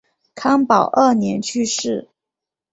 [0.33, 2.09] 康保二年去世。